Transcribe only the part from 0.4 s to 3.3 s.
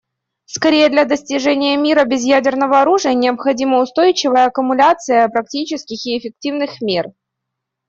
Скорее, для достижения мира без ядерного оружия